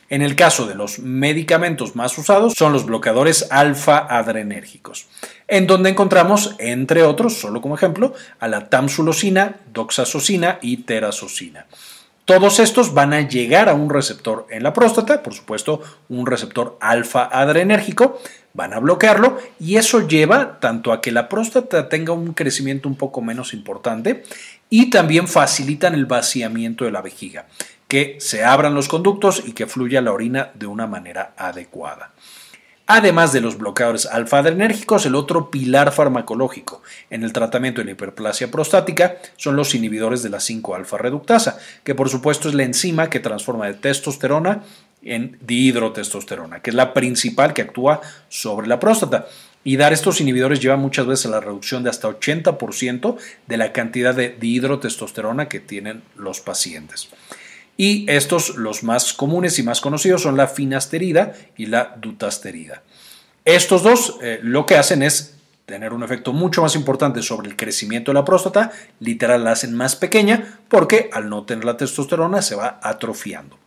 En 0.09 0.23
el 0.23 0.35
caso 0.35 0.65
de 0.65 0.73
los 0.73 0.97
medicamentos 0.99 1.95
más 1.95 2.17
usados 2.17 2.53
son 2.57 2.73
los 2.73 2.85
bloqueadores 2.85 3.45
alfa-adrenérgicos, 3.51 5.07
en 5.47 5.67
donde 5.67 5.91
encontramos, 5.91 6.55
entre 6.57 7.03
otros, 7.03 7.35
solo 7.35 7.61
como 7.61 7.75
ejemplo, 7.75 8.15
a 8.39 8.47
la 8.47 8.69
tamsulosina, 8.69 9.57
doxazosina 9.71 10.57
y 10.63 10.77
terazosina. 10.77 11.67
Todos 12.25 12.59
estos 12.59 12.93
van 12.93 13.13
a 13.13 13.21
llegar 13.21 13.69
a 13.69 13.75
un 13.75 13.89
receptor 13.89 14.47
en 14.49 14.63
la 14.63 14.73
próstata, 14.73 15.21
por 15.21 15.33
supuesto, 15.33 15.81
un 16.09 16.25
receptor 16.25 16.77
alfa-adrenérgico, 16.81 18.19
van 18.53 18.73
a 18.73 18.79
bloquearlo 18.79 19.37
y 19.59 19.77
eso 19.77 20.07
lleva 20.07 20.59
tanto 20.59 20.91
a 20.91 21.01
que 21.01 21.11
la 21.11 21.29
próstata 21.29 21.87
tenga 21.87 22.13
un 22.13 22.33
crecimiento 22.33 22.89
un 22.89 22.95
poco 22.95 23.21
menos 23.21 23.53
importante 23.53 24.23
y 24.71 24.89
también 24.89 25.27
facilitan 25.27 25.93
el 25.93 26.07
vaciamiento 26.07 26.85
de 26.85 26.91
la 26.91 27.01
vejiga 27.01 27.45
que 27.89 28.15
se 28.19 28.45
abran 28.45 28.75
los 28.75 28.87
conductos 28.87 29.43
y 29.45 29.51
que 29.51 29.67
fluya 29.67 30.01
la 30.01 30.13
orina 30.13 30.51
de 30.53 30.67
una 30.67 30.87
manera 30.87 31.33
adecuada. 31.35 32.13
Además 32.85 33.33
de 33.33 33.41
los 33.41 33.57
bloqueadores 33.57 34.05
alfa-adrenérgicos, 34.05 35.05
el 35.05 35.15
otro 35.15 35.51
pilar 35.51 35.91
farmacológico 35.91 36.81
en 37.09 37.23
el 37.23 37.33
tratamiento 37.33 37.81
de 37.81 37.85
la 37.85 37.91
hiperplasia 37.91 38.49
prostática 38.49 39.17
son 39.37 39.55
los 39.55 39.75
inhibidores 39.75 40.23
de 40.23 40.29
la 40.29 40.37
5-alfa 40.37 40.97
reductasa, 40.97 41.59
que 41.83 41.93
por 41.93 42.09
supuesto 42.09 42.47
es 42.47 42.55
la 42.55 42.63
enzima 42.63 43.09
que 43.09 43.19
transforma 43.19 43.65
de 43.65 43.73
testosterona 43.73 44.63
en 45.01 45.37
dihidrotestosterona, 45.41 46.61
que 46.61 46.69
es 46.69 46.75
la 46.75 46.93
principal 46.93 47.53
que 47.53 47.63
actúa 47.63 48.01
sobre 48.27 48.67
la 48.67 48.79
próstata. 48.79 49.27
Y 49.63 49.77
dar 49.77 49.93
estos 49.93 50.21
inhibidores 50.21 50.59
lleva 50.59 50.77
muchas 50.77 51.05
veces 51.05 51.25
a 51.27 51.29
la 51.29 51.41
reducción 51.41 51.83
de 51.83 51.89
hasta 51.89 52.07
80% 52.07 53.17
de 53.47 53.57
la 53.57 53.73
cantidad 53.73 54.15
de 54.15 54.29
dihidrotestosterona 54.29 55.49
que 55.49 55.59
tienen 55.59 56.01
los 56.15 56.39
pacientes. 56.39 57.09
Y 57.79 58.03
estos, 58.11 58.57
los 58.57 58.83
más 58.83 59.13
comunes 59.13 59.57
y 59.57 59.63
más 59.63 59.79
conocidos, 59.79 60.23
son 60.23 60.35
la 60.35 60.47
finasterida 60.47 61.31
y 61.55 61.67
la 61.67 61.95
dutasterida. 61.95 62.83
Estos 63.45 63.83
dos 63.83 64.17
eh, 64.21 64.41
lo 64.43 64.65
que 64.65 64.75
hacen 64.75 65.01
es 65.01 65.37
tener 65.65 65.93
un 65.93 66.03
efecto 66.03 66.33
mucho 66.33 66.61
más 66.61 66.75
importante 66.75 67.21
sobre 67.21 67.47
el 67.47 67.55
crecimiento 67.55 68.11
de 68.11 68.15
la 68.15 68.25
próstata, 68.25 68.73
literal 68.99 69.45
la 69.45 69.53
hacen 69.53 69.73
más 69.75 69.95
pequeña 69.95 70.59
porque 70.67 71.09
al 71.13 71.29
no 71.29 71.45
tener 71.45 71.63
la 71.63 71.77
testosterona 71.77 72.41
se 72.41 72.55
va 72.55 72.81
atrofiando. 72.83 73.57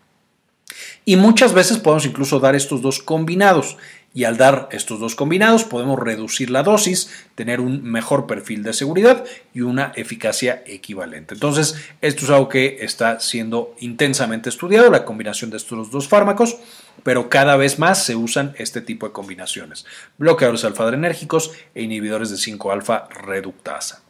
Y 1.06 1.16
muchas 1.16 1.54
veces 1.54 1.78
podemos 1.78 2.04
incluso 2.04 2.38
dar 2.38 2.54
estos 2.54 2.82
dos 2.82 3.02
combinados 3.02 3.78
y 4.14 4.24
al 4.24 4.36
dar 4.36 4.68
estos 4.72 5.00
dos 5.00 5.14
combinados 5.14 5.64
podemos 5.64 5.98
reducir 5.98 6.50
la 6.50 6.62
dosis, 6.62 7.10
tener 7.34 7.60
un 7.60 7.82
mejor 7.82 8.26
perfil 8.26 8.62
de 8.62 8.72
seguridad 8.72 9.24
y 9.54 9.62
una 9.62 9.92
eficacia 9.96 10.62
equivalente. 10.66 11.34
Entonces, 11.34 11.76
esto 12.00 12.24
es 12.24 12.30
algo 12.30 12.48
que 12.48 12.78
está 12.80 13.20
siendo 13.20 13.74
intensamente 13.80 14.48
estudiado, 14.48 14.90
la 14.90 15.04
combinación 15.04 15.50
de 15.50 15.56
estos 15.56 15.90
dos 15.90 16.08
fármacos, 16.08 16.58
pero 17.02 17.30
cada 17.30 17.56
vez 17.56 17.78
más 17.78 18.04
se 18.04 18.14
usan 18.16 18.54
este 18.58 18.80
tipo 18.80 19.06
de 19.06 19.12
combinaciones, 19.12 19.86
bloqueadores 20.18 20.64
alfa-adrenérgicos 20.64 21.52
e 21.74 21.82
inhibidores 21.82 22.30
de 22.30 22.36
5-alfa 22.36 23.08
reductasa. 23.08 24.02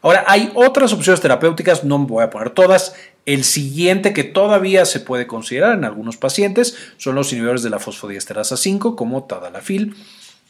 Ahora, 0.00 0.24
hay 0.28 0.52
otras 0.54 0.92
opciones 0.92 1.20
terapéuticas, 1.20 1.82
no 1.82 1.98
me 1.98 2.06
voy 2.06 2.22
a 2.22 2.30
poner 2.30 2.50
todas. 2.50 2.94
El 3.28 3.44
siguiente 3.44 4.14
que 4.14 4.24
todavía 4.24 4.86
se 4.86 5.00
puede 5.00 5.26
considerar 5.26 5.76
en 5.76 5.84
algunos 5.84 6.16
pacientes 6.16 6.78
son 6.96 7.14
los 7.14 7.30
inhibidores 7.30 7.62
de 7.62 7.68
la 7.68 7.78
fosfodiesterasa 7.78 8.56
5, 8.56 8.96
como 8.96 9.24
tadalafil. 9.24 9.94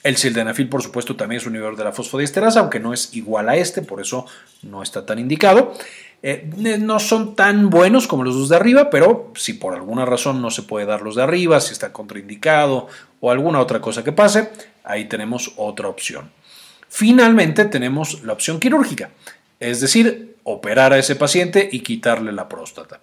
El 0.05 0.17
sildenafil, 0.17 0.69
por 0.69 0.81
supuesto, 0.81 1.17
también 1.17 1.41
es 1.41 1.47
un 1.49 1.55
inhibidor 1.55 1.77
de 1.77 1.83
la 1.83 1.91
fosfodiesterasa, 1.91 2.61
aunque 2.61 2.79
no 2.79 2.93
es 2.93 3.17
igual 3.17 3.49
a 3.49 3.57
este, 3.57 3.83
por 3.83 4.01
eso 4.01 4.27
no 4.63 4.85
está 4.85 5.05
tan 5.05 5.19
indicado. 5.19 5.75
Eh, 6.23 6.49
no 6.79 7.01
son 7.01 7.35
tan 7.35 7.69
buenos 7.69 8.07
como 8.07 8.23
los 8.23 8.37
dos 8.37 8.49
de 8.49 8.55
arriba, 8.55 8.91
pero 8.91 9.33
si 9.35 9.55
por 9.55 9.75
alguna 9.75 10.05
razón 10.05 10.41
no 10.41 10.53
se 10.53 10.63
puede 10.63 10.87
dar 10.87 11.03
los 11.03 11.17
de 11.17 11.25
arriba, 11.25 11.61
si 11.61 11.73
está 11.73 11.93
contraindicado 11.93 12.87
o 13.19 13.33
alguna 13.33 13.59
otra 13.59 13.81
cosa 13.81 14.05
que 14.05 14.13
pase, 14.13 14.51
ahí 14.85 15.07
tenemos 15.07 15.53
otra 15.57 15.89
opción. 15.89 16.31
Finalmente 16.89 17.65
tenemos 17.65 18.23
la 18.23 18.35
opción 18.35 18.61
quirúrgica 18.61 19.11
es 19.61 19.81
decir, 19.81 20.37
operar 20.45 20.93
a 20.93 20.99
ese 20.99 21.17
paciente 21.17 21.69
y 21.71 21.81
quitarle 21.81 22.33
la 22.33 22.49
próstata. 22.49 23.01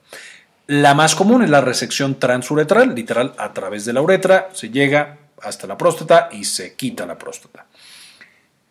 La 0.67 0.95
más 0.95 1.15
común 1.15 1.43
es 1.43 1.49
la 1.49 1.61
resección 1.61 2.19
transuretral, 2.19 2.95
literal, 2.95 3.33
a 3.37 3.53
través 3.53 3.85
de 3.85 3.93
la 3.93 4.01
uretra 4.01 4.49
se 4.53 4.69
llega 4.69 5.19
hasta 5.41 5.67
la 5.67 5.77
próstata 5.77 6.29
y 6.31 6.45
se 6.45 6.75
quita 6.75 7.05
la 7.05 7.17
próstata. 7.17 7.67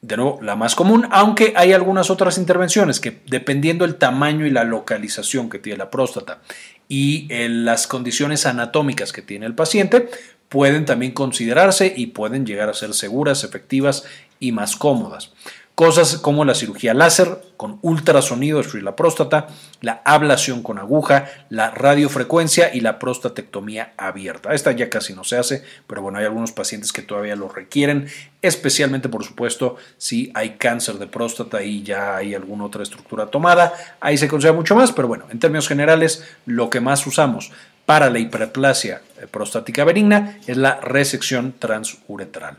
De 0.02 0.16
nuevo, 0.16 0.38
la 0.42 0.56
más 0.56 0.74
común, 0.74 1.08
aunque 1.12 1.54
hay 1.56 1.72
algunas 1.72 2.10
otras 2.10 2.36
intervenciones 2.36 3.00
que 3.00 3.22
dependiendo 3.26 3.86
del 3.86 3.94
tamaño 3.96 4.44
y 4.44 4.50
la 4.50 4.64
localización 4.64 5.48
que 5.48 5.58
tiene 5.58 5.78
la 5.78 5.90
próstata 5.90 6.40
y 6.88 7.26
las 7.48 7.86
condiciones 7.86 8.44
anatómicas 8.44 9.12
que 9.12 9.22
tiene 9.22 9.46
el 9.46 9.54
paciente 9.54 10.10
pueden 10.50 10.84
también 10.84 11.12
considerarse 11.12 11.94
y 11.96 12.08
pueden 12.08 12.44
llegar 12.44 12.68
a 12.68 12.74
ser 12.74 12.92
seguras, 12.92 13.44
efectivas 13.44 14.04
y 14.40 14.52
más 14.52 14.76
cómodas. 14.76 15.32
Cosas 15.74 16.18
como 16.18 16.44
la 16.44 16.54
cirugía 16.54 16.94
láser 16.94 17.36
con 17.56 17.80
ultrasonido, 17.82 18.58
destruir 18.58 18.84
la 18.84 18.94
próstata, 18.94 19.48
la 19.80 20.02
ablación 20.04 20.62
con 20.62 20.78
aguja, 20.78 21.26
la 21.48 21.72
radiofrecuencia 21.72 22.72
y 22.72 22.80
la 22.80 23.00
prostatectomía 23.00 23.92
abierta. 23.96 24.54
Esta 24.54 24.70
ya 24.70 24.88
casi 24.88 25.14
no 25.14 25.24
se 25.24 25.36
hace, 25.36 25.64
pero 25.88 26.00
bueno, 26.00 26.18
hay 26.18 26.26
algunos 26.26 26.52
pacientes 26.52 26.92
que 26.92 27.02
todavía 27.02 27.34
lo 27.34 27.48
requieren, 27.48 28.06
especialmente 28.40 29.08
por 29.08 29.24
supuesto 29.24 29.76
si 29.96 30.30
hay 30.34 30.50
cáncer 30.50 30.98
de 30.98 31.08
próstata 31.08 31.60
y 31.64 31.82
ya 31.82 32.14
hay 32.16 32.36
alguna 32.36 32.66
otra 32.66 32.84
estructura 32.84 33.26
tomada. 33.26 33.72
Ahí 34.00 34.16
se 34.16 34.28
considera 34.28 34.54
mucho 34.54 34.76
más, 34.76 34.92
pero 34.92 35.08
bueno, 35.08 35.24
en 35.30 35.40
términos 35.40 35.66
generales, 35.66 36.24
lo 36.46 36.70
que 36.70 36.80
más 36.80 37.04
usamos 37.04 37.50
para 37.84 38.10
la 38.10 38.20
hiperplasia 38.20 39.02
prostática 39.32 39.82
benigna 39.82 40.38
es 40.46 40.56
la 40.56 40.80
resección 40.80 41.52
transuretral. 41.58 42.58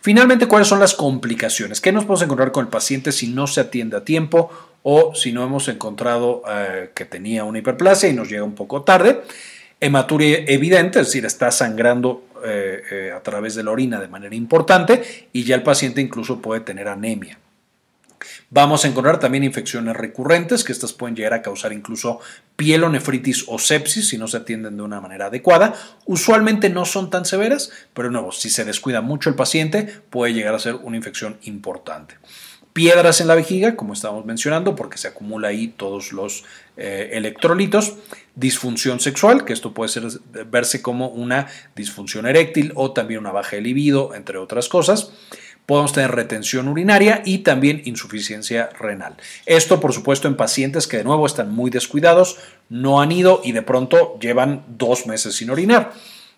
Finalmente, 0.00 0.46
¿cuáles 0.46 0.68
son 0.68 0.80
las 0.80 0.94
complicaciones? 0.94 1.80
¿Qué 1.80 1.92
nos 1.92 2.04
podemos 2.04 2.22
encontrar 2.22 2.52
con 2.52 2.66
el 2.66 2.70
paciente 2.70 3.12
si 3.12 3.28
no 3.28 3.46
se 3.46 3.60
atiende 3.60 3.96
a 3.96 4.04
tiempo 4.04 4.50
o 4.82 5.14
si 5.14 5.32
no 5.32 5.42
hemos 5.42 5.68
encontrado 5.68 6.42
eh, 6.48 6.90
que 6.94 7.04
tenía 7.04 7.44
una 7.44 7.58
hiperplasia 7.58 8.08
y 8.08 8.12
nos 8.12 8.28
llega 8.28 8.44
un 8.44 8.54
poco 8.54 8.82
tarde? 8.82 9.22
Hematuria 9.80 10.44
evidente, 10.46 11.00
es 11.00 11.06
decir, 11.06 11.24
está 11.24 11.50
sangrando 11.50 12.24
eh, 12.44 12.82
eh, 12.90 13.12
a 13.14 13.20
través 13.22 13.54
de 13.56 13.64
la 13.64 13.72
orina 13.72 14.00
de 14.00 14.08
manera 14.08 14.34
importante 14.34 15.28
y 15.32 15.44
ya 15.44 15.56
el 15.56 15.62
paciente 15.62 16.00
incluso 16.00 16.40
puede 16.40 16.60
tener 16.60 16.86
anemia. 16.86 17.38
Vamos 18.50 18.84
a 18.84 18.88
encontrar 18.88 19.20
también 19.20 19.44
infecciones 19.44 19.94
recurrentes, 19.94 20.64
que 20.64 20.72
estas 20.72 20.94
pueden 20.94 21.14
llegar 21.14 21.34
a 21.34 21.42
causar 21.42 21.74
incluso 21.74 22.20
pielonefritis 22.56 23.44
o 23.46 23.58
sepsis 23.58 24.08
si 24.08 24.16
no 24.16 24.26
se 24.26 24.38
atienden 24.38 24.78
de 24.78 24.82
una 24.82 25.02
manera 25.02 25.26
adecuada. 25.26 25.74
Usualmente 26.06 26.70
no 26.70 26.86
son 26.86 27.10
tan 27.10 27.26
severas, 27.26 27.70
pero 27.92 28.10
nuevo, 28.10 28.32
si 28.32 28.48
se 28.48 28.64
descuida 28.64 29.02
mucho 29.02 29.28
el 29.28 29.36
paciente, 29.36 30.00
puede 30.08 30.32
llegar 30.32 30.54
a 30.54 30.58
ser 30.58 30.76
una 30.76 30.96
infección 30.96 31.36
importante. 31.42 32.14
Piedras 32.72 33.20
en 33.20 33.28
la 33.28 33.34
vejiga, 33.34 33.76
como 33.76 33.92
estábamos 33.92 34.24
mencionando, 34.24 34.74
porque 34.74 34.96
se 34.96 35.08
acumula 35.08 35.48
ahí 35.48 35.68
todos 35.68 36.12
los 36.12 36.44
eh, 36.78 37.10
electrolitos, 37.12 37.96
disfunción 38.34 39.00
sexual, 39.00 39.44
que 39.44 39.52
esto 39.52 39.74
puede 39.74 39.90
ser, 39.90 40.04
verse 40.46 40.80
como 40.80 41.08
una 41.08 41.48
disfunción 41.76 42.26
eréctil 42.26 42.72
o 42.76 42.92
también 42.92 43.20
una 43.20 43.32
baja 43.32 43.56
de 43.56 43.62
libido, 43.62 44.14
entre 44.14 44.38
otras 44.38 44.68
cosas 44.68 45.12
podemos 45.68 45.92
tener 45.92 46.12
retención 46.12 46.66
urinaria 46.66 47.20
y 47.26 47.40
también 47.40 47.82
insuficiencia 47.84 48.70
renal. 48.80 49.16
Esto, 49.44 49.80
por 49.80 49.92
supuesto, 49.92 50.26
en 50.26 50.34
pacientes 50.34 50.86
que 50.86 50.96
de 50.96 51.04
nuevo 51.04 51.26
están 51.26 51.54
muy 51.54 51.70
descuidados, 51.70 52.38
no 52.70 53.02
han 53.02 53.12
ido 53.12 53.42
y 53.44 53.52
de 53.52 53.60
pronto 53.60 54.18
llevan 54.18 54.64
dos 54.78 55.06
meses 55.06 55.36
sin 55.36 55.50
orinar 55.50 55.92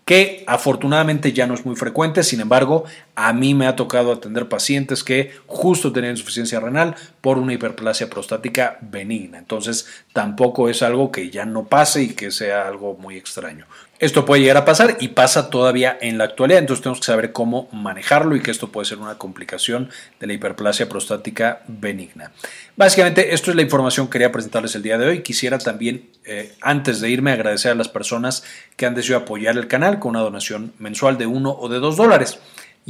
que 0.04 0.42
afortunadamente 0.48 1.32
ya 1.32 1.46
no 1.46 1.54
es 1.54 1.64
muy 1.64 1.76
frecuente, 1.76 2.24
sin 2.24 2.40
embargo, 2.40 2.84
a 3.26 3.34
mí 3.34 3.54
me 3.54 3.66
ha 3.66 3.76
tocado 3.76 4.12
atender 4.12 4.48
pacientes 4.48 5.04
que 5.04 5.32
justo 5.46 5.92
tenían 5.92 6.12
insuficiencia 6.12 6.58
renal 6.58 6.96
por 7.20 7.36
una 7.36 7.52
hiperplasia 7.52 8.08
prostática 8.08 8.78
benigna. 8.80 9.36
Entonces, 9.36 9.86
tampoco 10.14 10.70
es 10.70 10.82
algo 10.82 11.12
que 11.12 11.28
ya 11.28 11.44
no 11.44 11.66
pase 11.66 12.02
y 12.02 12.08
que 12.14 12.30
sea 12.30 12.66
algo 12.66 12.94
muy 12.94 13.16
extraño. 13.16 13.66
Esto 13.98 14.24
puede 14.24 14.40
llegar 14.40 14.56
a 14.56 14.64
pasar 14.64 14.96
y 14.98 15.08
pasa 15.08 15.50
todavía 15.50 15.98
en 16.00 16.16
la 16.16 16.24
actualidad, 16.24 16.60
entonces 16.60 16.82
tenemos 16.82 17.00
que 17.00 17.04
saber 17.04 17.32
cómo 17.32 17.68
manejarlo 17.70 18.34
y 18.34 18.40
que 18.40 18.50
esto 18.50 18.72
puede 18.72 18.86
ser 18.86 18.96
una 18.96 19.18
complicación 19.18 19.90
de 20.18 20.26
la 20.26 20.32
hiperplasia 20.32 20.88
prostática 20.88 21.60
benigna. 21.68 22.32
Básicamente, 22.76 23.34
esto 23.34 23.50
es 23.50 23.56
la 23.56 23.62
información 23.62 24.06
que 24.06 24.12
quería 24.12 24.32
presentarles 24.32 24.74
el 24.74 24.82
día 24.82 24.96
de 24.96 25.06
hoy. 25.06 25.22
Quisiera 25.22 25.58
también, 25.58 26.08
eh, 26.24 26.54
antes 26.62 27.02
de 27.02 27.10
irme, 27.10 27.32
agradecer 27.32 27.72
a 27.72 27.74
las 27.74 27.90
personas 27.90 28.42
que 28.76 28.86
han 28.86 28.94
decidido 28.94 29.18
apoyar 29.18 29.58
el 29.58 29.68
canal 29.68 29.98
con 29.98 30.12
una 30.12 30.20
donación 30.20 30.72
mensual 30.78 31.18
de 31.18 31.26
uno 31.26 31.50
o 31.50 31.68
de 31.68 31.80
dos 31.80 31.98
dólares. 31.98 32.38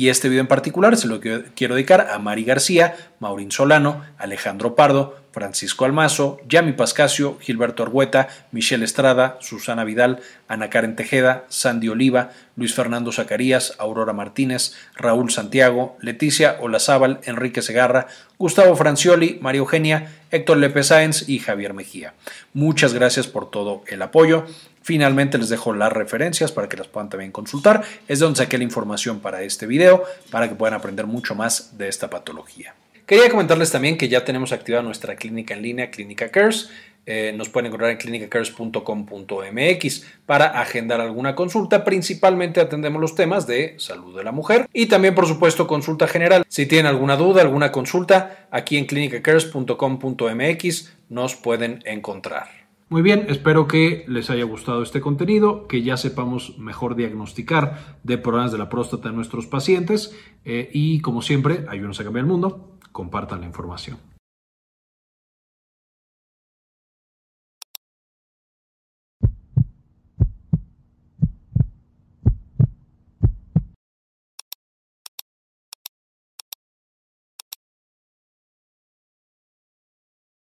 Y 0.00 0.08
este 0.08 0.30
video 0.30 0.40
en 0.40 0.46
particular 0.46 0.96
se 0.96 1.08
lo 1.08 1.20
quiero 1.20 1.74
dedicar 1.74 2.08
a 2.10 2.18
Mari 2.18 2.42
García, 2.42 2.96
Maurín 3.18 3.50
Solano, 3.52 4.02
Alejandro 4.16 4.74
Pardo, 4.74 5.20
Francisco 5.30 5.84
Almazo, 5.84 6.40
Yami 6.48 6.72
Pascasio, 6.72 7.36
Gilberto 7.38 7.82
Argueta, 7.82 8.28
Michelle 8.50 8.86
Estrada, 8.86 9.36
Susana 9.42 9.84
Vidal, 9.84 10.20
Ana 10.48 10.70
Karen 10.70 10.96
Tejeda, 10.96 11.44
Sandy 11.50 11.90
Oliva, 11.90 12.30
Luis 12.56 12.72
Fernando 12.72 13.12
Zacarías, 13.12 13.74
Aurora 13.78 14.14
Martínez, 14.14 14.74
Raúl 14.96 15.30
Santiago, 15.30 15.98
Leticia 16.00 16.56
Olazábal, 16.60 17.20
Enrique 17.24 17.60
Segarra, 17.60 18.06
Gustavo 18.38 18.76
Francioli, 18.76 19.38
María 19.42 19.58
Eugenia, 19.58 20.10
Héctor 20.30 20.56
Lepe 20.56 20.82
Sáenz 20.82 21.28
y 21.28 21.40
Javier 21.40 21.74
Mejía. 21.74 22.14
Muchas 22.54 22.94
gracias 22.94 23.26
por 23.26 23.50
todo 23.50 23.82
el 23.86 24.00
apoyo. 24.00 24.46
Finalmente 24.82 25.38
les 25.38 25.48
dejo 25.48 25.72
las 25.72 25.92
referencias 25.92 26.52
para 26.52 26.68
que 26.68 26.76
las 26.76 26.88
puedan 26.88 27.08
también 27.10 27.32
consultar. 27.32 27.82
Es 28.08 28.18
donde 28.18 28.38
saqué 28.38 28.58
la 28.58 28.64
información 28.64 29.20
para 29.20 29.42
este 29.42 29.66
video, 29.66 30.02
para 30.30 30.48
que 30.48 30.54
puedan 30.54 30.74
aprender 30.74 31.06
mucho 31.06 31.34
más 31.34 31.78
de 31.78 31.88
esta 31.88 32.10
patología. 32.10 32.74
Quería 33.06 33.28
comentarles 33.28 33.72
también 33.72 33.98
que 33.98 34.08
ya 34.08 34.24
tenemos 34.24 34.52
activada 34.52 34.84
nuestra 34.84 35.16
clínica 35.16 35.54
en 35.54 35.62
línea, 35.62 35.90
Clínica 35.90 36.30
Cares. 36.30 36.70
Eh, 37.06 37.32
nos 37.34 37.48
pueden 37.48 37.66
encontrar 37.66 37.90
en 37.90 37.96
clinicacares.com.mx 37.96 40.06
para 40.26 40.60
agendar 40.60 41.00
alguna 41.00 41.34
consulta. 41.34 41.82
Principalmente 41.82 42.60
atendemos 42.60 43.00
los 43.00 43.16
temas 43.16 43.48
de 43.48 43.74
salud 43.78 44.16
de 44.16 44.22
la 44.22 44.30
mujer 44.30 44.68
y 44.72 44.86
también, 44.86 45.16
por 45.16 45.26
supuesto, 45.26 45.66
consulta 45.66 46.06
general. 46.06 46.44
Si 46.46 46.66
tienen 46.66 46.86
alguna 46.86 47.16
duda, 47.16 47.42
alguna 47.42 47.72
consulta, 47.72 48.46
aquí 48.52 48.76
en 48.76 48.86
clinicacares.com.mx 48.86 50.92
nos 51.08 51.34
pueden 51.34 51.82
encontrar. 51.86 52.69
Muy 52.90 53.02
bien, 53.02 53.26
espero 53.28 53.68
que 53.68 54.04
les 54.08 54.30
haya 54.30 54.42
gustado 54.42 54.82
este 54.82 55.00
contenido, 55.00 55.68
que 55.68 55.84
ya 55.84 55.96
sepamos 55.96 56.58
mejor 56.58 56.96
diagnosticar 56.96 57.98
de 58.02 58.18
problemas 58.18 58.50
de 58.50 58.58
la 58.58 58.68
próstata 58.68 59.10
en 59.10 59.14
nuestros 59.14 59.46
pacientes 59.46 60.12
eh, 60.44 60.68
y 60.72 60.98
como 60.98 61.22
siempre, 61.22 61.66
ayúdenos 61.68 62.00
a 62.00 62.02
cambiar 62.02 62.24
el 62.24 62.30
mundo, 62.32 62.78
compartan 62.90 63.42
la 63.42 63.46
información. 63.46 64.09